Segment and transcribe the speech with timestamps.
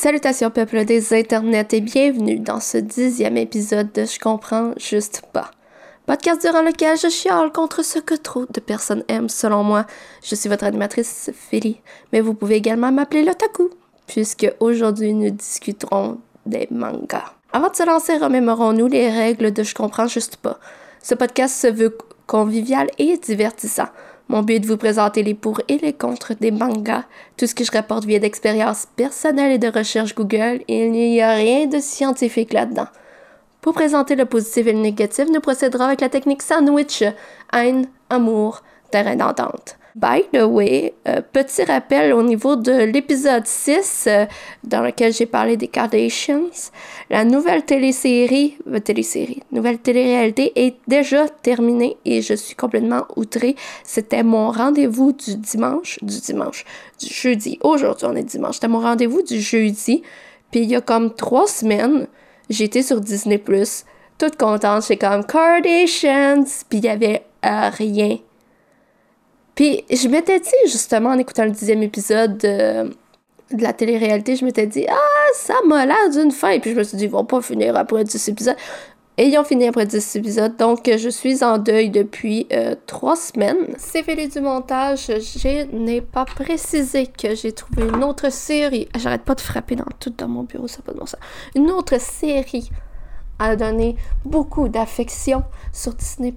[0.00, 5.50] Salutations peuple des internets et bienvenue dans ce dixième épisode de Je comprends juste pas.
[6.06, 9.86] Podcast durant lequel je chiale contre ce que trop de personnes aiment selon moi.
[10.22, 11.80] Je suis votre animatrice Philly,
[12.12, 13.70] mais vous pouvez également m'appeler l'otaku,
[14.06, 17.32] puisque aujourd'hui nous discuterons des mangas.
[17.52, 20.60] Avant de se lancer, remémorons-nous les règles de Je comprends juste pas.
[21.02, 23.88] Ce podcast se veut convivial et divertissant.
[24.28, 27.04] Mon but est de vous présenter les pour et les contre des mangas,
[27.38, 31.32] tout ce que je rapporte via d'expériences personnelles et de recherche Google, il n'y a
[31.32, 32.88] rien de scientifique là-dedans.
[33.62, 37.02] Pour présenter le positif et le négatif, nous procéderons avec la technique sandwich,
[37.54, 39.77] haine, amour, terrain d'entente.
[39.98, 44.26] By the way, euh, petit rappel au niveau de l'épisode 6, euh,
[44.62, 46.70] dans lequel j'ai parlé des Kardashians,
[47.10, 53.56] la nouvelle télésérie, euh, télésérie, nouvelle télé-réalité est déjà terminée et je suis complètement outrée.
[53.82, 56.64] C'était mon rendez-vous du dimanche, du dimanche,
[57.00, 57.58] du jeudi.
[57.64, 58.54] Aujourd'hui, on est dimanche.
[58.54, 60.04] C'était mon rendez-vous du jeudi.
[60.52, 62.06] Puis il y a comme trois semaines,
[62.48, 63.42] j'étais sur Disney+,
[64.16, 64.82] toute contente.
[64.82, 68.18] J'étais comme Kardashians, puis il y avait rien
[69.58, 72.92] puis je m'étais dit, justement, en écoutant le dixième épisode de,
[73.58, 76.60] la télé-réalité, je m'étais dit, ah, ça m'a l'air d'une fin.
[76.60, 78.54] Puis je me suis dit, ils vont pas finir après 10 épisodes.
[79.16, 83.16] Et ils ont fini après 10 épisodes, donc je suis en deuil depuis euh, trois
[83.16, 83.74] semaines.
[83.78, 88.86] C'est fini du montage, je n'ai pas précisé que j'ai trouvé une autre série.
[88.96, 91.18] J'arrête pas de frapper dans tout dans mon bureau, ça pas de bon sens.
[91.56, 92.70] Une autre série
[93.40, 96.32] à donner beaucoup d'affection sur Disney+.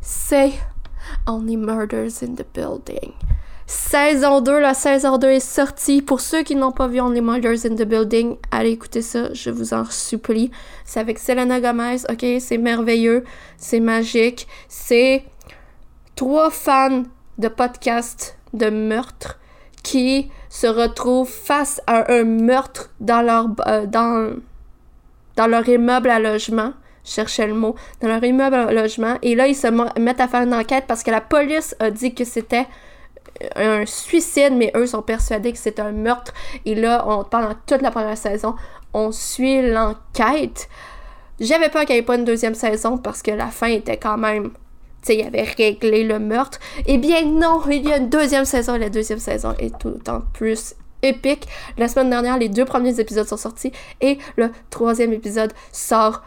[0.00, 0.52] C'est
[1.26, 3.12] Only Murders in the Building.
[3.66, 6.02] Saison 2, la saison 2 est sortie.
[6.02, 9.50] Pour ceux qui n'ont pas vu Only Murders in the Building, allez écouter ça, je
[9.50, 10.50] vous en supplie.
[10.84, 12.26] C'est avec Selena Gomez, ok?
[12.40, 13.22] C'est merveilleux,
[13.58, 14.48] c'est magique.
[14.68, 15.24] C'est
[16.16, 17.04] trois fans
[17.38, 19.38] de podcast de meurtre
[19.84, 24.34] qui se retrouvent face à un meurtre dans leur, euh, dans,
[25.36, 26.72] dans leur immeuble à logement
[27.10, 29.16] cherchais le mot, dans leur immeuble à logement.
[29.22, 29.66] Et là, ils se
[29.98, 32.66] mettent à faire une enquête parce que la police a dit que c'était
[33.56, 36.32] un suicide, mais eux sont persuadés que c'est un meurtre.
[36.64, 38.54] Et là, on, pendant toute la première saison,
[38.92, 40.68] on suit l'enquête.
[41.38, 44.18] J'avais peur qu'il n'y ait pas une deuxième saison parce que la fin était quand
[44.18, 44.50] même.
[45.02, 46.58] Tu sais, il avait réglé le meurtre.
[46.86, 49.88] Eh bien, non, il y a une deuxième saison et la deuxième saison est tout
[49.88, 51.48] autant plus épique.
[51.78, 53.72] La semaine dernière, les deux premiers épisodes sont sortis
[54.02, 56.22] et le troisième épisode sort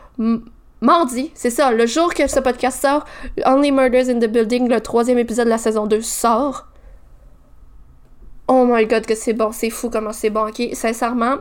[0.84, 3.06] mardi, c'est ça, le jour que ce podcast sort,
[3.46, 6.68] Only Murders in the Building, le troisième épisode de la saison 2 sort.
[8.48, 10.62] Oh my god, que c'est bon, c'est fou comment c'est bon, ok?
[10.74, 11.38] Sincèrement,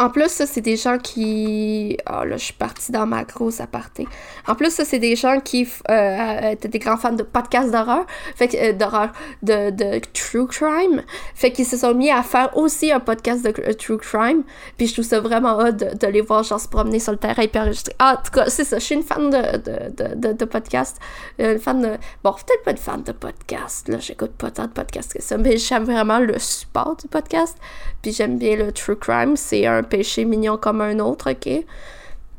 [0.00, 1.98] en plus, ça, c'est des gens qui.
[2.08, 4.06] Oh là, je suis partie dans ma grosse aparté.
[4.46, 8.06] En plus, ça, c'est des gens qui euh, étaient des grands fans de podcasts d'horreur.
[8.36, 8.56] Fait que.
[8.56, 9.10] Euh, d'horreur.
[9.42, 11.02] De, de true crime.
[11.34, 14.44] Fait qu'ils se sont mis à faire aussi un podcast de euh, true crime.
[14.76, 17.42] Puis je trouve ça vraiment hot de, les voir, genre, se promener sur le terrain
[17.42, 17.94] et puis enregistrer.
[17.98, 18.78] Ah, en tout cas, c'est ça.
[18.78, 20.98] Je suis une fan de, de, de, podcasts.
[21.40, 21.96] une fan de.
[22.22, 23.88] Bon, peut-être pas une fan de podcasts.
[23.88, 25.36] Là, j'écoute pas tant de podcasts que ça.
[25.38, 27.56] Mais j'aime vraiment le support du podcast.
[28.00, 29.36] Puis j'aime bien le true crime.
[29.36, 31.64] C'est un péché mignon comme un autre, ok?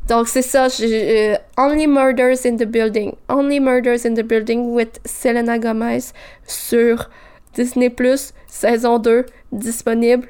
[0.07, 0.67] Donc, c'est ça.
[0.81, 3.13] Euh, Only Murders in the Building.
[3.29, 6.13] Only Murders in the Building with Selena Gomez
[6.47, 7.09] sur
[7.53, 10.27] Disney Plus, saison 2, disponible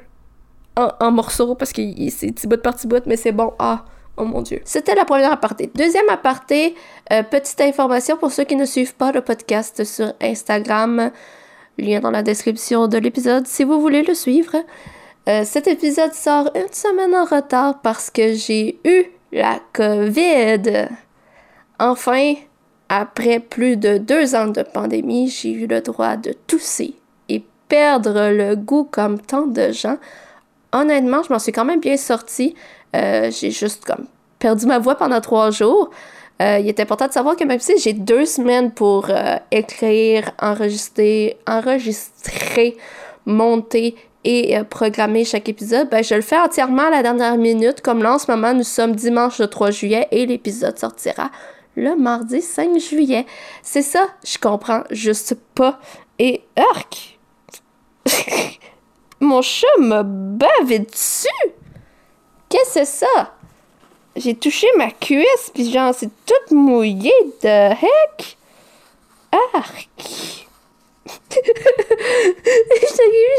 [0.76, 3.52] en, morceaux parce que c'est petit bout par petit bout, mais c'est bon.
[3.58, 3.84] Ah,
[4.16, 4.60] oh mon Dieu.
[4.64, 5.70] C'était la première aparté.
[5.74, 6.74] Deuxième aparté,
[7.12, 11.10] euh, petite information pour ceux qui ne suivent pas le podcast sur Instagram.
[11.78, 14.56] Lien dans la description de l'épisode si vous voulez le suivre.
[15.28, 20.88] Euh, cet épisode sort une semaine en retard parce que j'ai eu la COVID.
[21.78, 22.34] Enfin,
[22.88, 26.94] après plus de deux ans de pandémie, j'ai eu le droit de tousser
[27.28, 29.98] et perdre le goût comme tant de gens.
[30.72, 32.54] Honnêtement, je m'en suis quand même bien sortie.
[32.96, 34.06] Euh, j'ai juste comme
[34.38, 35.90] perdu ma voix pendant trois jours.
[36.40, 39.08] Euh, il est important de savoir que même si j'ai deux semaines pour
[39.50, 42.78] écrire, enregistrer, enregistrer,
[43.26, 43.94] monter
[44.24, 47.80] et euh, programmer chaque épisode, ben, je le fais entièrement à la dernière minute.
[47.80, 51.30] Comme là, en ce moment, nous sommes dimanche le 3 juillet et l'épisode sortira
[51.76, 53.26] le mardi 5 juillet.
[53.62, 55.80] C'est ça, je comprends juste pas.
[56.18, 57.18] Et arc!
[59.20, 61.28] Mon chat m'a bavé dessus!
[62.48, 63.34] Qu'est-ce que c'est ça?
[64.16, 67.12] J'ai touché ma cuisse, puis genre, c'est toute mouillée
[67.42, 68.36] de heck!
[69.54, 70.39] Arc!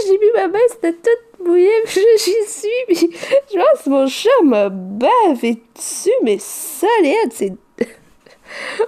[0.06, 3.10] j'ai mis ma main, c'était toute mouillée, puis j'y suis, puis
[3.54, 7.54] je pense que mon chat m'a bavé dessus, mais solide, c'est...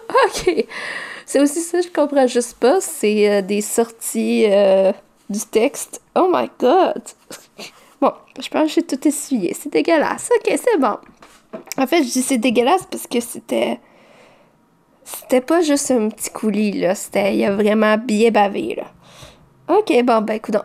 [0.09, 0.65] ok.
[1.25, 4.91] C'est aussi ça, je comprends juste pas, c'est euh, des sorties euh,
[5.29, 6.01] du texte.
[6.15, 7.01] Oh my god!
[8.01, 9.55] Bon, je pense que j'ai tout essuyé.
[9.57, 10.29] C'est dégueulasse.
[10.35, 10.97] Ok, c'est bon.
[11.77, 13.79] En fait, je dis c'est dégueulasse parce que c'était.
[15.33, 16.93] C'était pas juste un petit coulis, là.
[16.93, 17.35] C'était.
[17.35, 18.83] Il a vraiment bien bavé, là.
[19.75, 20.57] Ok, bon, ben, écoute,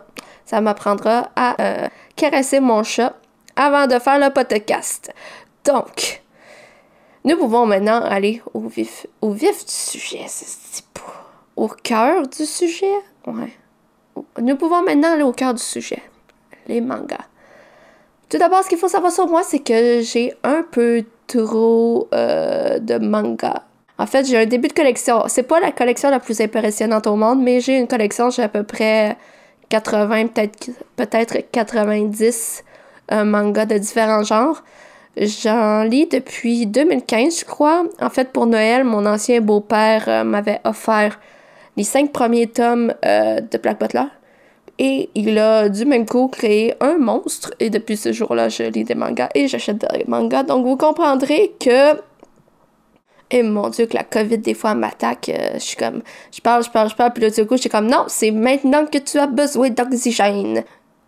[0.45, 3.15] ça m'apprendra à euh, caresser mon chat
[3.55, 5.11] avant de faire le podcast.
[5.65, 6.21] Donc,
[7.25, 10.25] nous pouvons maintenant aller au vif, au vif du sujet.
[10.27, 10.83] C'est
[11.55, 12.93] au cœur du sujet?
[13.25, 13.51] Ouais.
[14.39, 16.03] Nous pouvons maintenant aller au cœur du sujet.
[16.67, 17.25] Les mangas.
[18.29, 22.77] Tout d'abord, ce qu'il faut savoir sur moi, c'est que j'ai un peu trop euh,
[22.77, 23.63] de mangas.
[23.99, 25.23] En fait, j'ai un début de collection.
[25.27, 28.47] C'est pas la collection la plus impressionnante au monde, mais j'ai une collection, j'ai à
[28.47, 29.17] peu près
[29.67, 32.63] 80, peut-être peut-être 90
[33.11, 34.63] euh, mangas de différents genres.
[35.17, 37.83] J'en lis depuis 2015, je crois.
[37.99, 41.19] En fait, pour Noël, mon ancien beau-père euh, m'avait offert
[41.75, 44.07] les cinq premiers tomes euh, de Black Butler.
[44.77, 47.53] Et il a du même coup créé un monstre.
[47.59, 50.43] Et depuis ce jour-là, je lis des mangas et j'achète des mangas.
[50.43, 52.08] Donc vous comprendrez que.
[53.31, 55.29] Et mon Dieu, que la COVID, des fois, m'attaque.
[55.29, 56.01] Euh, je suis comme.
[56.31, 57.13] Je parle, je parle, je parle.
[57.13, 60.63] Puis là, du coup, je suis comme non, c'est maintenant que tu as besoin d'oxygène.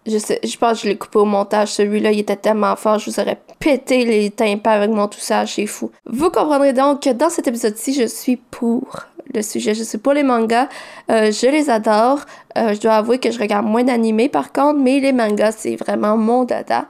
[0.05, 1.69] Je, sais, je pense que je l'ai coupé au montage.
[1.69, 5.45] Celui-là, il était tellement fort, je vous aurais pété les tympans avec mon tout ça,
[5.45, 5.91] c'est fou.
[6.05, 9.73] Vous comprendrez donc que dans cet épisode-ci, je suis pour le sujet.
[9.75, 10.67] Je suis pour les mangas.
[11.11, 12.21] Euh, je les adore.
[12.57, 15.75] Euh, je dois avouer que je regarde moins d'animés par contre, mais les mangas, c'est
[15.75, 16.87] vraiment mon dada.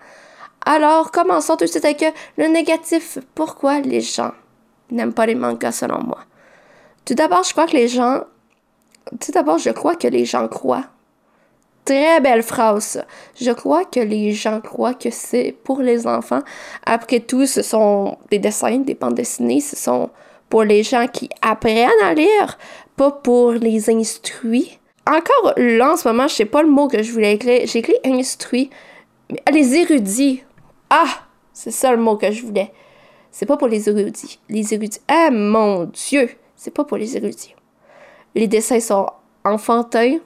[0.66, 2.06] Alors, commençons tout de suite avec
[2.38, 3.18] le négatif.
[3.36, 4.31] Pourquoi les gens
[4.92, 6.20] n'aiment pas les mangas selon moi?
[7.06, 8.22] Tout d'abord, je crois que les gens.
[9.20, 10.86] Tout d'abord, je crois que les gens croient
[11.84, 13.04] Très belle phrase.
[13.40, 16.42] Je crois que les gens croient que c'est pour les enfants.
[16.86, 19.62] Après tout, ce sont des dessins, des bandes dessinées.
[19.62, 20.12] Ce sont
[20.48, 22.60] pour les gens qui apprennent à lire,
[22.96, 24.80] pas pour les instruits.
[25.08, 27.62] Encore là, en ce moment, je sais pas le mot que je voulais écrire.
[27.66, 28.70] J'ai écrit instruit.
[29.32, 30.44] Mais les érudits.
[30.92, 31.08] Ah!
[31.54, 32.72] C'est ça le mot que je voulais.
[33.31, 34.39] C'est pas pour les érudits.
[34.50, 35.01] Les érudits.
[35.07, 36.30] Ah mon Dieu!
[36.56, 37.56] C'est pas pour les érudits.
[38.36, 39.07] Les dessins sont
[39.44, 40.19] enfantins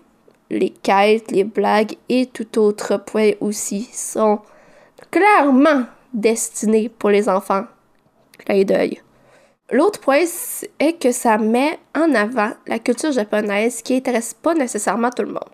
[0.49, 4.39] les quêtes, les blagues et tout autre point aussi sont
[5.11, 7.65] clairement destinés pour les enfants.
[8.39, 9.01] Clin d'œil.
[9.71, 10.23] L'autre point
[10.79, 15.29] est que ça met en avant la culture japonaise qui intéresse pas nécessairement tout le
[15.29, 15.49] monde.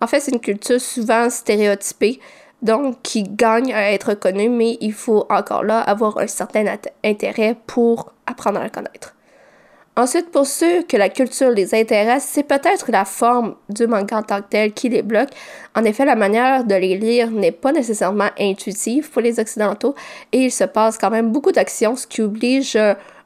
[0.00, 2.20] En fait, c'est une culture souvent stéréotypée,
[2.62, 6.64] donc qui gagne à être connue, mais il faut encore là avoir un certain
[7.04, 9.14] intérêt pour apprendre à la connaître.
[9.96, 14.22] Ensuite, pour ceux que la culture les intéresse, c'est peut-être la forme du manga en
[14.22, 15.30] tant que tel qui les bloque.
[15.74, 19.94] En effet, la manière de les lire n'est pas nécessairement intuitive pour les Occidentaux
[20.32, 22.78] et il se passe quand même beaucoup d'actions, ce qui oblige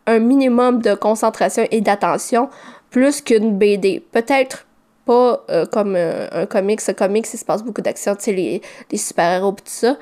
[0.06, 2.48] un minimum de concentration et d'attention
[2.90, 4.02] plus qu'une BD.
[4.10, 4.66] Peut-être
[5.04, 6.80] pas euh, comme euh, un comics.
[6.88, 9.96] Un comics, il se passe beaucoup d'actions, tu sais, les, les super-héros et tout ça.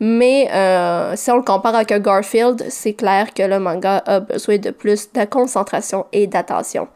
[0.00, 4.20] Mais euh, si on le compare avec un Garfield, c'est clair que le manga a
[4.20, 6.88] besoin de plus de concentration et d'attention.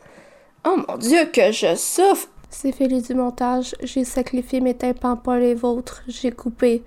[0.65, 2.29] Oh mon dieu, que je souffre!
[2.49, 3.75] C'est fini du montage.
[3.83, 6.03] J'ai sacrifié mes tympans, pas les vôtres.
[6.07, 6.85] J'ai coupé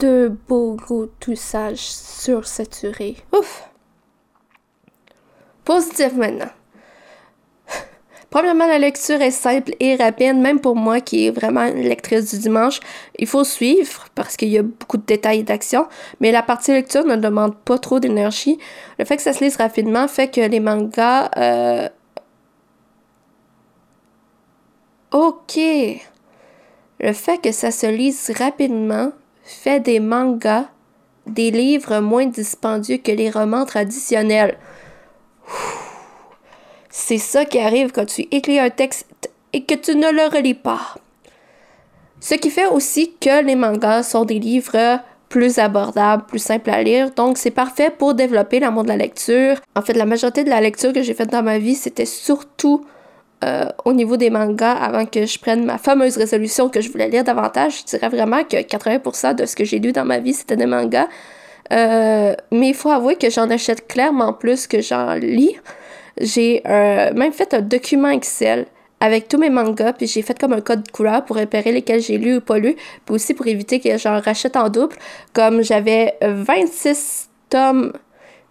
[0.00, 3.16] deux beaux gros toussages sursaturés.
[3.32, 3.68] Ouf!
[5.64, 6.50] Positif maintenant.
[8.32, 12.30] Premièrement, la lecture est simple et rapide, même pour moi qui est vraiment une lectrice
[12.32, 12.80] du dimanche.
[13.18, 15.86] Il faut suivre parce qu'il y a beaucoup de détails et d'actions,
[16.18, 18.58] mais la partie lecture ne demande pas trop d'énergie.
[18.98, 21.30] Le fait que ça se lise rapidement fait que les mangas...
[21.36, 21.88] Euh...
[25.10, 25.58] Ok.
[27.00, 29.12] Le fait que ça se lise rapidement
[29.42, 30.64] fait des mangas
[31.26, 34.56] des livres moins dispendieux que les romans traditionnels.
[36.94, 40.52] C'est ça qui arrive quand tu écris un texte et que tu ne le relis
[40.52, 40.94] pas.
[42.20, 46.82] Ce qui fait aussi que les mangas sont des livres plus abordables, plus simples à
[46.82, 47.10] lire.
[47.12, 49.56] Donc, c'est parfait pour développer l'amour de la lecture.
[49.74, 52.84] En fait, la majorité de la lecture que j'ai faite dans ma vie, c'était surtout
[53.42, 57.08] euh, au niveau des mangas avant que je prenne ma fameuse résolution que je voulais
[57.08, 57.80] lire davantage.
[57.80, 60.66] Je dirais vraiment que 80% de ce que j'ai lu dans ma vie, c'était des
[60.66, 61.08] mangas.
[61.72, 65.56] Euh, mais il faut avouer que j'en achète clairement plus que j'en lis.
[66.20, 68.66] J'ai euh, même fait un document Excel
[69.00, 72.18] avec tous mes mangas, puis j'ai fait comme un code couleur pour repérer lesquels j'ai
[72.18, 74.94] lu ou pas lu, puis aussi pour éviter que j'en rachète en double.
[75.32, 77.92] Comme j'avais 26 tomes,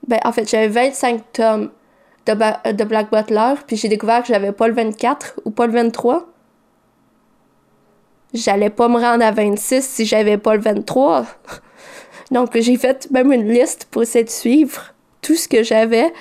[0.08, 1.70] ben en fait j'avais 25 tomes
[2.26, 5.74] de, de Black Butler, puis j'ai découvert que j'avais pas le 24 ou pas le
[5.74, 6.28] 23.
[8.34, 11.26] J'allais pas me rendre à 26 si j'avais pas le 23.
[12.32, 16.12] Donc j'ai fait même une liste pour essayer de suivre tout ce que j'avais.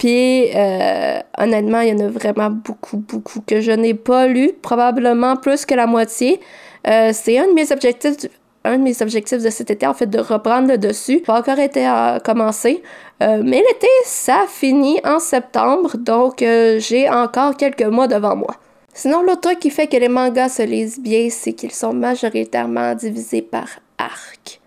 [0.00, 4.52] Puis, euh, honnêtement, il y en a vraiment beaucoup, beaucoup que je n'ai pas lu,
[4.62, 6.40] probablement plus que la moitié.
[6.88, 8.16] Euh, c'est un de mes objectifs
[8.64, 11.20] un de mes objectifs de cet été, en fait, de reprendre le dessus.
[11.20, 12.82] Pas encore été à commencer,
[13.22, 18.54] euh, mais l'été, ça finit en septembre, donc j'ai encore quelques mois devant moi.
[18.94, 22.94] Sinon, l'autre truc qui fait que les mangas se lisent bien, c'est qu'ils sont majoritairement
[22.94, 24.60] divisés par arcs.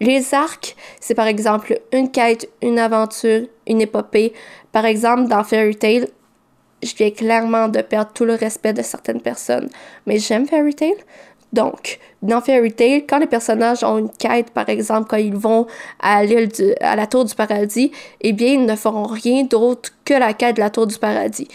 [0.00, 4.32] Les arcs, c'est par exemple une quête, une aventure, une épopée.
[4.78, 6.06] Par exemple, dans Fairy Tail,
[6.84, 9.68] je viens clairement de perdre tout le respect de certaines personnes,
[10.06, 10.94] mais j'aime Fairy Tail.
[11.52, 15.66] Donc, dans Fairy Tail, quand les personnages ont une quête, par exemple, quand ils vont
[15.98, 20.14] à l'île à la tour du paradis, eh bien, ils ne feront rien d'autre que
[20.14, 21.48] la quête de la tour du paradis.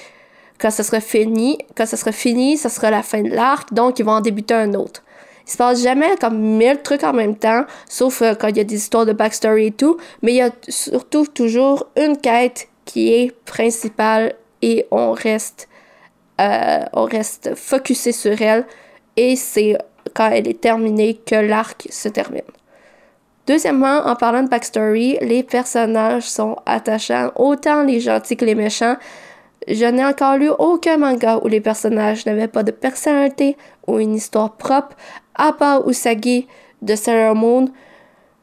[0.59, 3.99] Quand ça sera fini, quand ça sera fini, ça sera la fin de l'arc, donc
[3.99, 5.01] ils vont en débuter un autre.
[5.47, 8.59] Il se passe jamais comme mille trucs en même temps, sauf euh, quand il y
[8.59, 12.67] a des histoires de backstory et tout, mais il y a surtout toujours une quête
[12.93, 15.67] qui est principale et on reste,
[16.39, 18.67] euh, on reste focusé sur elle
[19.17, 19.75] et c'est
[20.13, 22.43] quand elle est terminée que l'arc se termine.
[23.47, 28.97] Deuxièmement, en parlant de backstory, les personnages sont attachants, autant les gentils que les méchants.
[29.67, 33.57] Je n'ai encore lu aucun manga où les personnages n'avaient pas de personnalité
[33.87, 34.95] ou une histoire propre,
[35.33, 36.47] à part Usagi
[36.83, 37.69] de Sailor Moon,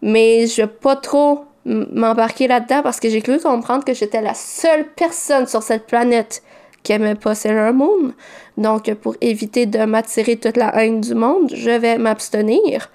[0.02, 4.86] mais je pas trop m'embarquer là-dedans parce que j'ai cru comprendre que j'étais la seule
[4.96, 6.42] personne sur cette planète
[6.82, 8.12] qui aimait pas Sailor Moon.
[8.56, 12.90] Donc, pour éviter de m'attirer toute la haine du monde, je vais m'abstenir.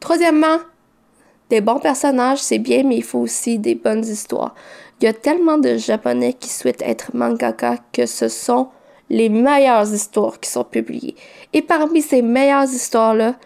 [0.00, 0.58] Troisièmement,
[1.50, 4.54] des bons personnages, c'est bien, mais il faut aussi des bonnes histoires.
[5.00, 8.68] Il y a tellement de Japonais qui souhaitent être mangaka que ce sont
[9.10, 11.16] les meilleures histoires qui sont publiées.
[11.52, 13.36] Et parmi ces meilleures histoires-là,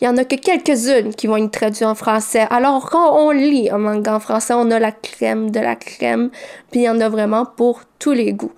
[0.00, 2.46] il y en a que quelques-unes qui vont être traduites en français.
[2.50, 6.30] Alors, quand on lit un manga en français, on a la crème de la crème,
[6.70, 8.52] puis il y en a vraiment pour tous les goûts.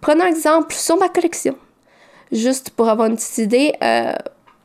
[0.00, 1.56] Prenons exemple sur ma collection.
[2.30, 4.12] Juste pour avoir une petite idée, euh,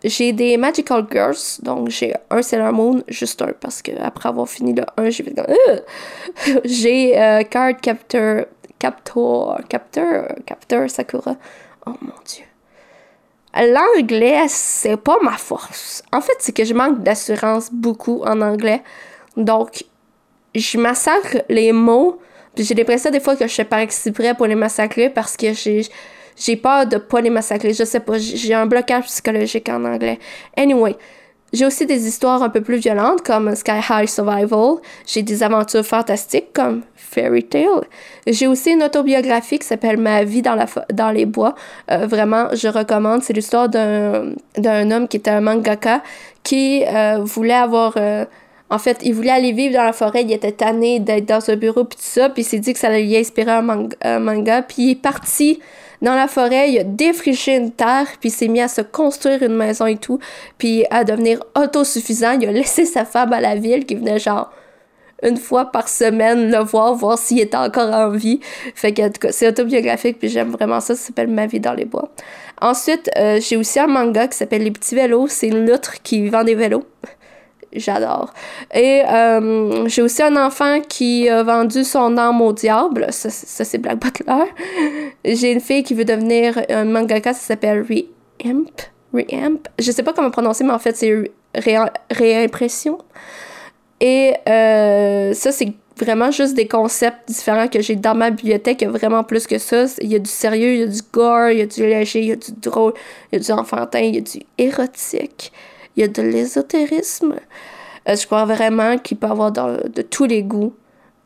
[0.04, 4.48] j'ai des Magical Girls, donc j'ai un Sailor Moon, juste un, parce que après avoir
[4.48, 5.80] fini le 1, j'ai fait euh!
[6.66, 8.46] J'ai euh, Card Captor,
[8.78, 11.36] Captor, Captor, Captor Sakura.
[11.88, 12.46] Oh mon dieu.
[13.56, 16.04] L'anglais, c'est pas ma force.
[16.12, 18.82] En fait, c'est que je manque d'assurance beaucoup en anglais.
[19.38, 19.86] Donc,
[20.54, 22.20] je massacre les mots
[22.56, 25.54] puis j'ai l'impression des fois que je suis pas exprès pour les massacrer parce que
[25.54, 25.82] j'ai
[26.38, 27.74] j'ai peur de pas les massacrer.
[27.74, 30.20] Je sais pas, j'ai un blocage psychologique en anglais.
[30.58, 30.96] Anyway,
[31.54, 34.78] j'ai aussi des histoires un peu plus violentes comme Sky High Survival.
[35.06, 37.86] J'ai des aventures fantastiques comme Fairy Tale.
[38.28, 41.56] J'ai aussi une autobiographie qui s'appelle Ma vie dans, la dans les bois.
[41.92, 43.24] Euh, vraiment, je recommande.
[43.24, 46.04] C'est l'histoire d'un homme qui était un mangaka
[46.44, 47.94] qui euh, voulait avoir...
[47.98, 48.26] Euh,
[48.70, 51.56] en fait, il voulait aller vivre dans la forêt, il était tanné d'être dans un
[51.56, 53.62] bureau puis tout ça, puis il s'est dit que ça allait lui inspirer un,
[54.20, 55.60] manga, puis il est parti
[56.02, 59.42] dans la forêt, il a défriché une terre, puis il s'est mis à se construire
[59.44, 60.20] une maison et tout,
[60.58, 62.38] puis à devenir autosuffisant.
[62.40, 64.52] Il a laissé sa femme à la ville qui venait genre
[65.24, 68.40] une fois par semaine le voir, voir s'il était encore en vie.
[68.76, 70.96] Fait que, en c'est autobiographique, puis j'aime vraiment ça.
[70.96, 72.10] Ça s'appelle Ma vie dans les bois.
[72.62, 75.28] Ensuite, euh, j'ai aussi un manga qui s'appelle Les petits vélos.
[75.28, 76.86] C'est une loutre qui vend des vélos
[77.80, 78.34] j'adore.
[78.74, 83.08] Et euh, j'ai aussi un enfant qui a vendu son âme au diable.
[83.12, 84.46] Ça, c'est Black Butler.
[85.26, 88.72] J'ai une fille qui veut devenir un mangaka, ça s'appelle Reamp.
[89.14, 89.68] Reamp.
[89.80, 91.32] Je sais pas comment prononcer, mais en fait, c'est
[92.12, 92.98] réimpression.
[94.02, 98.82] Et euh, ça, c'est vraiment juste des concepts différents que j'ai dans ma bibliothèque.
[98.82, 99.86] Il y a vraiment plus que ça.
[100.02, 102.20] Il y a du sérieux, il y a du gore, il y a du léger,
[102.20, 102.94] il y a du drôle,
[103.32, 105.52] il y a du enfantin, il y a du érotique
[105.96, 107.36] il y a de l'ésotérisme.
[108.08, 110.74] Euh, je crois vraiment qu'il peut y avoir de, tous les goûts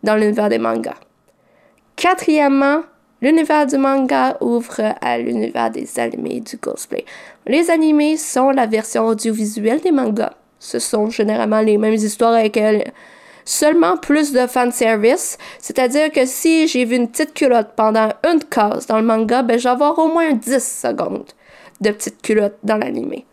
[0.04, 0.96] dans l'univers des mangas.
[1.96, 2.84] Quatrièmement,
[3.22, 7.06] l'univers du manga ouvre à l'univers des animés et du cosplay.
[7.46, 10.34] Les animés sont la version audiovisuelle des mangas.
[10.60, 12.80] Ce sont généralement les mêmes histoires avec euh,
[13.44, 15.38] seulement plus de fanservice.
[15.58, 19.58] C'est-à-dire que si j'ai vu une petite culotte pendant une case dans le manga, ben,
[19.58, 21.32] je vais avoir au moins 10 secondes
[21.82, 23.26] de petite culotte dans l'animé.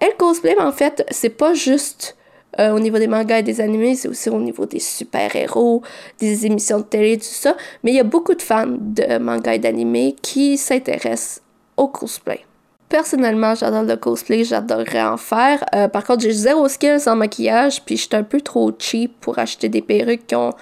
[0.00, 2.16] Elle cosplay, en fait, c'est pas juste
[2.58, 5.82] euh, au niveau des mangas et des animés, c'est aussi au niveau des super-héros,
[6.18, 7.54] des émissions de télé, tout ça.
[7.84, 11.42] Mais il y a beaucoup de fans de mangas et d'animés qui s'intéressent
[11.76, 12.40] au cosplay.
[12.88, 15.64] Personnellement, j'adore le cosplay, j'adorerais en faire.
[15.76, 19.20] Euh, par contre, j'ai zéro skills en maquillage, puis je suis un peu trop cheap
[19.20, 20.52] pour acheter des perruques qui ont,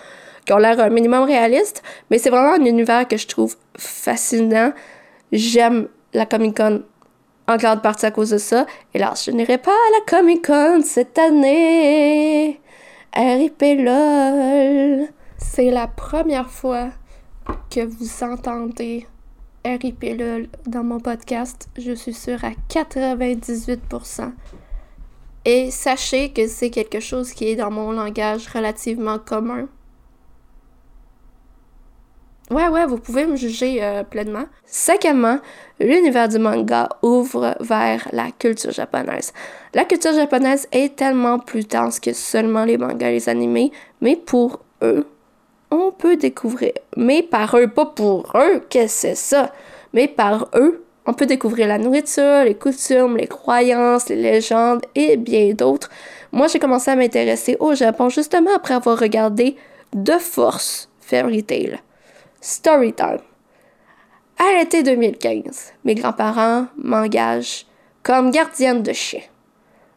[0.45, 1.83] qui ont l'air un minimum réaliste.
[2.11, 4.73] Mais c'est vraiment un univers que je trouve fascinant.
[5.33, 6.83] J'aime la Comic Con
[7.49, 8.67] en grande partie à cause de ça.
[8.95, 12.61] Hélas, je n'irai pas à la Comic Con cette année.
[13.17, 15.09] RIP LOL.
[15.39, 16.91] C'est la première fois
[17.71, 19.07] que vous entendez
[19.65, 21.69] RIP LOL dans mon podcast.
[21.79, 24.33] Je suis sûre à 98%
[25.47, 29.69] Et sachez que c'est quelque chose qui est dans mon langage relativement commun.
[32.51, 34.45] Ouais, ouais, vous pouvez me juger euh, pleinement.
[34.65, 35.39] Cinquièmement,
[35.81, 39.35] l'univers du manga ouvre vers la culture japonaise.
[39.75, 44.17] La culture japonaise est tellement plus dense que seulement les mangas et les animés, mais
[44.17, 45.07] pour eux,
[45.71, 46.73] on peut découvrir.
[46.97, 49.53] Mais par eux, pas pour eux, qu'est-ce que c'est ça?
[49.93, 55.19] Mais par eux, on peut découvrir la nourriture, les coutumes, les croyances, les légendes et
[55.19, 55.91] bien d'autres.
[56.33, 59.57] Moi, j'ai commencé à m'intéresser au Japon justement après avoir regardé
[59.95, 61.79] de force Fairy Tail.
[62.41, 63.19] Storytime.
[64.39, 67.67] À l'été 2015, mes grands-parents m'engagent
[68.03, 69.23] comme gardienne de chien.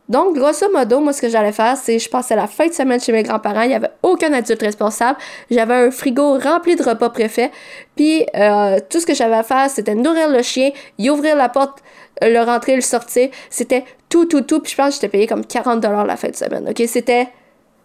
[0.09, 2.99] Donc, grosso modo, moi, ce que j'allais faire, c'est je passais la fin de semaine
[2.99, 3.61] chez mes grands-parents.
[3.61, 5.17] Il n'y avait aucun adulte responsable.
[5.49, 7.51] J'avais un frigo rempli de repas préfets.
[7.95, 11.47] Puis, euh, tout ce que j'avais à faire, c'était nourrir le chien, y ouvrir la
[11.47, 11.79] porte,
[12.21, 13.29] le rentrer, le sortir.
[13.49, 14.59] C'était tout, tout, tout.
[14.59, 16.67] Puis, je pense que j'étais payé comme 40 la fin de semaine.
[16.67, 16.83] OK?
[16.87, 17.29] C'était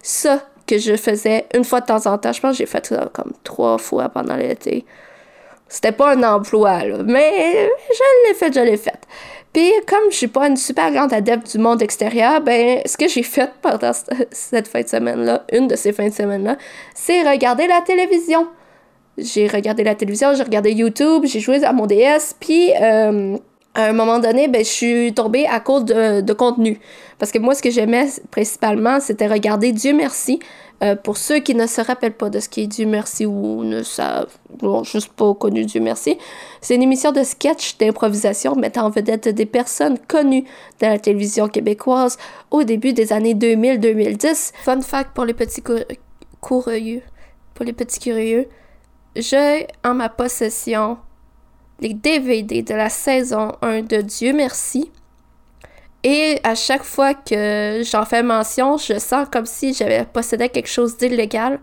[0.02, 2.32] ça que je faisais une fois de temps en temps.
[2.32, 4.84] Je pense que j'ai fait ça comme trois fois pendant l'été.
[5.68, 9.00] C'était pas un emploi, là, mais je l'ai fait, je l'ai fait.
[9.52, 13.08] Puis, comme je suis pas une super grande adepte du monde extérieur, ben, ce que
[13.08, 13.92] j'ai fait pendant
[14.30, 16.56] cette fin de semaine-là, une de ces fins de semaine-là,
[16.94, 18.46] c'est regarder la télévision.
[19.18, 23.38] J'ai regardé la télévision, j'ai regardé YouTube, j'ai joué à mon DS, puis euh,
[23.76, 26.80] à un moment donné, ben, je suis tombée à cause de, contenu.
[27.18, 30.40] Parce que moi, ce que j'aimais principalement, c'était regarder Dieu merci.
[30.82, 33.64] Euh, pour ceux qui ne se rappellent pas de ce qui est Dieu merci ou
[33.64, 34.34] ne savent,
[34.82, 36.18] juste pas connu Dieu merci,
[36.60, 40.44] c'est une émission de sketch d'improvisation mettant en vedette des personnes connues
[40.82, 42.18] de la télévision québécoise
[42.50, 44.52] au début des années 2000-2010.
[44.64, 45.62] Fun fact pour les petits
[46.42, 47.02] curieux,
[47.54, 48.46] pour les petits curieux,
[49.16, 50.98] j'ai en ma possession
[51.80, 54.90] les DVD de la saison 1 de Dieu merci.
[56.02, 60.68] Et à chaque fois que j'en fais mention, je sens comme si j'avais possédé quelque
[60.68, 61.58] chose d'illégal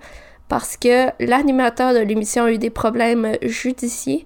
[0.49, 4.25] parce que l'animateur de l'émission a eu des problèmes judiciaires.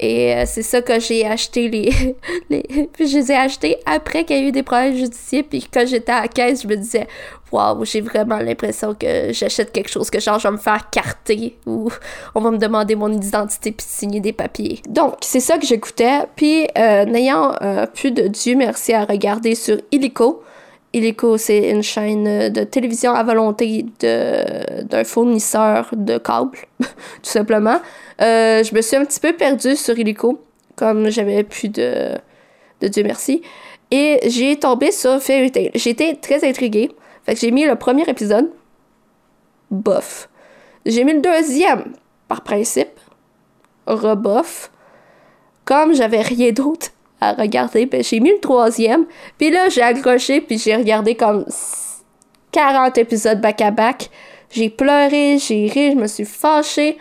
[0.00, 2.16] Et euh, c'est ça que j'ai acheté les,
[2.50, 2.88] les.
[2.92, 5.44] Puis je les ai achetés après qu'il y a eu des problèmes judiciaires.
[5.48, 7.06] Puis quand j'étais à la caisse, je me disais,
[7.52, 11.56] waouh, j'ai vraiment l'impression que j'achète quelque chose que genre je vais me faire carter
[11.66, 11.90] ou
[12.34, 14.80] on va me demander mon identité puis signer des papiers.
[14.88, 16.20] Donc c'est ça que j'écoutais.
[16.36, 20.42] Puis euh, n'ayant euh, plus de Dieu merci à regarder sur Illico.
[20.92, 26.86] Illico, c'est une chaîne de télévision à volonté d'un fournisseur de câbles, tout
[27.22, 27.80] simplement.
[28.20, 30.40] Euh, je me suis un petit peu perdue sur Illico,
[30.76, 32.12] comme j'avais plus de,
[32.80, 33.42] de Dieu merci.
[33.90, 35.70] Et j'ai tombé sur Fairy Tail.
[35.74, 36.90] J'étais très intriguée.
[37.24, 38.50] Fait que j'ai mis le premier épisode.
[39.70, 40.28] Bof.
[40.86, 41.92] J'ai mis le deuxième,
[42.28, 42.98] par principe.
[43.86, 44.70] Rebof.
[45.64, 46.88] Comme j'avais rien d'autre
[47.20, 49.06] à regarder, ben j'ai mis le troisième.
[49.38, 51.44] Puis là, j'ai accroché, puis j'ai regardé comme
[52.52, 54.10] 40 épisodes back-à-back.
[54.50, 56.98] J'ai pleuré, j'ai ri, je me suis fâchée.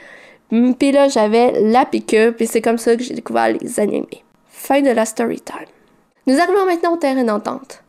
[0.52, 4.24] Mm, puis là, j'avais la piqûre, puis c'est comme ça que j'ai découvert les animés.
[4.50, 5.68] Fin de la story time.
[6.26, 7.84] Nous arrivons maintenant au terrain d'entente.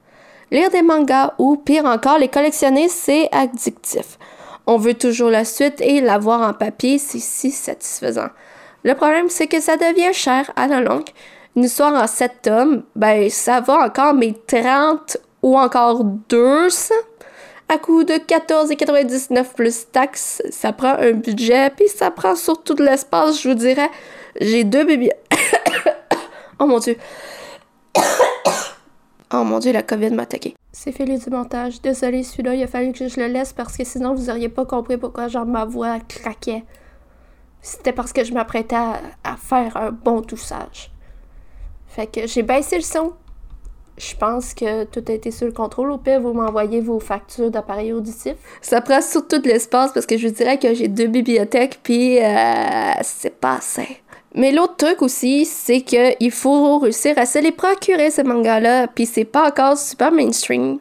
[0.50, 4.18] Lire des mangas ou, pire encore, les collectionner, c'est addictif.
[4.66, 8.28] On veut toujours la suite et l'avoir en papier, c'est si satisfaisant.
[8.84, 11.08] Le problème, c'est que ça devient cher à la longue.
[11.58, 16.94] Une histoire en 7 tomes, ben ça va encore, mais 30 ou encore 200
[17.68, 20.40] à coût de 14,99 plus taxes.
[20.50, 23.90] Ça prend un budget, puis ça prend surtout de l'espace, je vous dirais.
[24.40, 25.10] J'ai deux bébés.
[26.60, 26.96] oh mon dieu.
[29.32, 30.54] oh mon dieu, la COVID m'a attaqué.
[30.70, 31.82] C'est fait du montage.
[31.82, 34.64] Désolé, celui-là, il a fallu que je le laisse parce que sinon vous auriez pas
[34.64, 36.62] compris pourquoi genre ma voix craquait.
[37.62, 40.92] C'était parce que je m'apprêtais à, à faire un bon toussage.
[41.98, 43.12] Fait que j'ai baissé le son
[43.96, 45.90] je pense que tout a été sous le contrôle.
[45.90, 48.36] Au pire, vous m'envoyez vos factures d'appareils auditifs.
[48.62, 52.92] Ça prend surtout de l'espace parce que je dirais que j'ai deux bibliothèques, puis euh,
[53.02, 54.00] c'est pas assez.
[54.36, 59.04] Mais l'autre truc aussi, c'est qu'il faut réussir à se les procurer, ces mangas-là, puis
[59.04, 60.78] c'est pas encore super mainstream.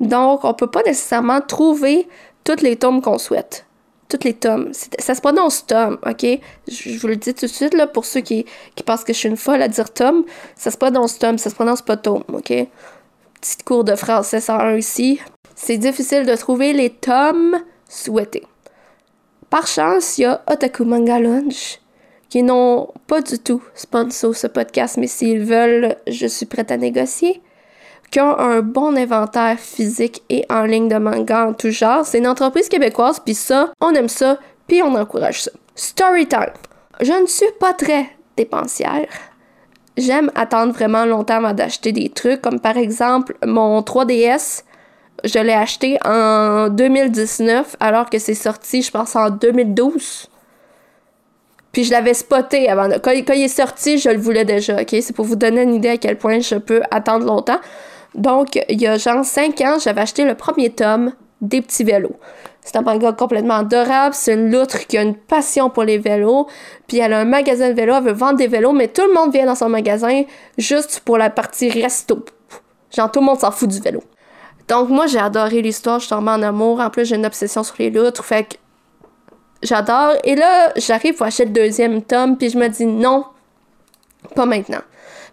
[0.00, 2.06] Donc, on peut pas nécessairement trouver
[2.44, 3.64] toutes les tomes qu'on souhaite
[4.08, 4.72] toutes les tomes.
[4.98, 6.26] Ça se prononce tome, OK?
[6.66, 9.18] Je, vous le dis tout de suite, là, pour ceux qui, qui pensent que je
[9.18, 10.24] suis une folle à dire tome,
[10.56, 12.52] ça se prononce tome, ça se prononce pas tome, OK?
[13.40, 15.20] Petite cours de français 101 ici.
[15.54, 17.56] C'est difficile de trouver les tomes
[17.88, 18.46] souhaités.
[19.50, 21.80] Par chance, il y a Otaku Manga Lunch,
[22.28, 26.76] qui n'ont pas du tout sponsor ce podcast, mais s'ils veulent, je suis prête à
[26.76, 27.40] négocier
[28.10, 32.04] qui ont un bon inventaire physique et en ligne de manga en tout genre.
[32.04, 35.50] C'est une entreprise québécoise, puis ça, on aime ça, puis on encourage ça.
[35.74, 36.52] Storytime.
[37.00, 39.08] Je ne suis pas très dépensière.
[39.96, 44.62] j'aime attendre vraiment longtemps avant d'acheter des trucs, comme par exemple mon 3DS.
[45.24, 50.28] Je l'ai acheté en 2019 alors que c'est sorti, je pense, en 2012.
[51.72, 52.88] Puis je l'avais spoté avant.
[53.02, 54.96] Quand, quand, il est sorti, je le voulais déjà, ok?
[55.00, 57.58] C'est pour vous donner une idée à quel point je peux attendre longtemps.
[58.18, 62.16] Donc, il y a genre 5 ans, j'avais acheté le premier tome des petits vélos.
[62.62, 64.14] C'est un manga complètement adorable.
[64.14, 66.48] C'est une loutre qui a une passion pour les vélos.
[66.86, 69.14] Puis elle a un magasin de vélos, elle veut vendre des vélos, mais tout le
[69.14, 70.24] monde vient dans son magasin
[70.58, 72.24] juste pour la partie resto.
[72.94, 74.02] Genre, tout le monde s'en fout du vélo.
[74.66, 76.80] Donc, moi, j'ai adoré l'histoire, je suis en amour.
[76.80, 78.24] En plus, j'ai une obsession sur les loutres.
[78.24, 78.56] Fait que
[79.62, 80.14] j'adore.
[80.24, 83.24] Et là, j'arrive pour acheter le deuxième tome, puis je me dis non,
[84.34, 84.82] pas maintenant.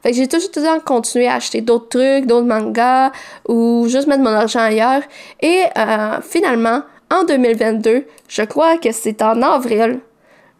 [0.06, 3.12] Fait que j'ai toujours, continué à acheter d'autres trucs, d'autres mangas,
[3.48, 5.02] ou juste mettre mon argent ailleurs.
[5.42, 10.02] Et euh, finalement, en 2022, je crois que c'est en avril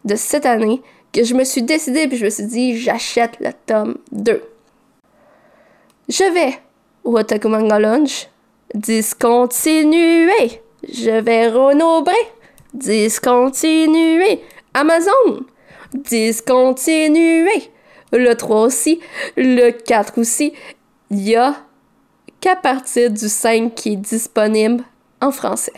[0.04, 0.82] de cette année
[1.12, 4.42] que je me suis décidée, puis je me suis dit, j'achète le tome 2.
[6.08, 6.58] Je vais
[7.04, 8.26] au Otaku Manga Lunch,
[8.74, 10.60] discontinuer.
[10.88, 12.14] Je vais renobrer
[12.74, 14.40] discontinuer.
[14.74, 15.44] Amazon,
[15.94, 17.70] discontinuer.
[18.12, 19.00] Le 3 aussi,
[19.36, 20.52] le 4 aussi.
[21.10, 21.54] Il y a
[22.40, 24.84] qu'à partir du 5 qui est disponible
[25.20, 25.72] en français.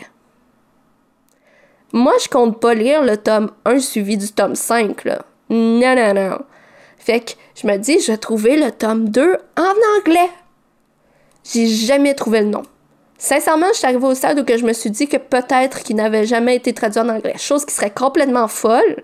[1.91, 5.25] Moi, je compte pas lire le tome 1 suivi du tome 5, là.
[5.49, 6.39] Non, non, non.
[6.99, 10.29] Fait que je me dis, je vais trouver le tome 2 en anglais.
[11.51, 12.63] J'ai jamais trouvé le nom.
[13.17, 16.25] Sincèrement, je suis arrivée au stade où je me suis dit que peut-être qu'il n'avait
[16.25, 19.03] jamais été traduit en anglais, chose qui serait complètement folle.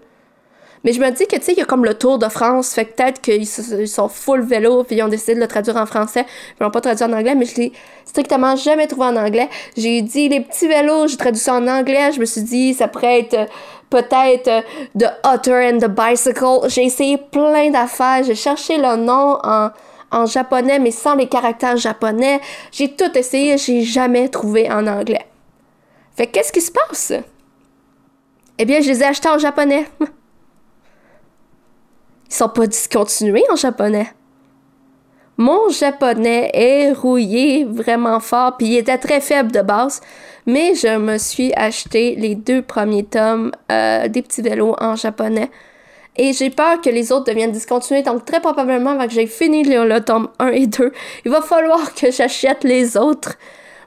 [0.85, 2.73] Mais je me dis que, tu sais, il y a comme le Tour de France,
[2.73, 5.87] fait que peut-être qu'ils sont full vélo, puis ils ont décidé de le traduire en
[5.87, 6.25] français,
[6.57, 7.73] ils l'ont pas traduit en anglais, mais je l'ai
[8.05, 9.49] strictement jamais trouvé en anglais.
[9.75, 12.87] J'ai dit les petits vélos, j'ai traduit ça en anglais, je me suis dit, ça
[12.87, 13.49] pourrait être
[13.89, 14.63] peut-être
[14.97, 16.69] The Otter and the Bicycle.
[16.69, 19.71] J'ai essayé plein d'affaires, j'ai cherché le nom en
[20.11, 22.39] en japonais, mais sans les caractères japonais.
[22.71, 25.25] J'ai tout essayé, j'ai jamais trouvé en anglais.
[26.15, 27.11] Fait qu'est-ce qui se passe?
[28.57, 29.85] Eh bien, je les ai achetés en japonais.
[32.29, 34.07] Ils sont pas discontinués en japonais.
[35.37, 39.99] Mon japonais est rouillé vraiment fort, puis il était très faible de base,
[40.45, 45.51] mais je me suis acheté les deux premiers tomes euh, des petits vélos en japonais.
[46.17, 48.01] Et j'ai peur que les autres deviennent discontinués.
[48.01, 50.93] Donc, très probablement, avant que j'ai fini le, tome 1 et 2,
[51.25, 53.37] il va falloir que j'achète les autres.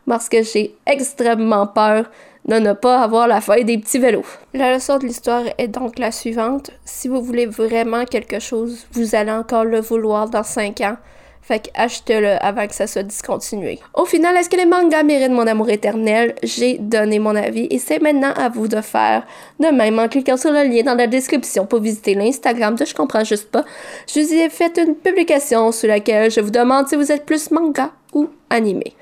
[0.06, 2.10] Parce que j'ai extrêmement peur
[2.48, 4.24] de ne pas avoir la feuille des petits vélos.
[4.54, 6.70] La leçon de l'histoire est donc la suivante.
[6.84, 10.96] Si vous voulez vraiment quelque chose, vous allez encore le vouloir dans 5 ans.
[11.42, 13.78] Fait qu'achetez-le avant que ça soit discontinué.
[13.94, 16.34] Au final, est-ce que les mangas méritent mon amour éternel?
[16.42, 19.26] J'ai donné mon avis et c'est maintenant à vous de faire
[19.58, 22.94] de même en cliquant sur le lien dans la description pour visiter l'Instagram de Je
[22.94, 23.64] comprends juste pas.
[24.12, 27.50] Je vous ai fait une publication sur laquelle je vous demande si vous êtes plus
[27.50, 28.94] manga ou animé.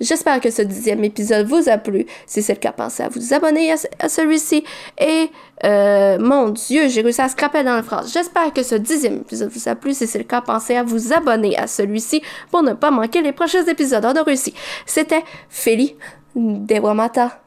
[0.00, 2.06] J'espère que ce dixième épisode vous a plu.
[2.26, 4.64] Si c'est le cas, pensez à vous abonner à, celui-ci.
[4.98, 5.30] Et,
[5.64, 8.12] euh, mon Dieu, j'ai réussi à scraper dans la phrase.
[8.12, 9.94] J'espère que ce dixième épisode vous a plu.
[9.94, 13.32] Si c'est le cas, pensez à vous abonner à celui-ci pour ne pas manquer les
[13.32, 14.04] prochains épisodes.
[14.04, 14.52] On a réussi.
[14.84, 15.96] C'était Feli
[16.34, 17.45] Dewamata.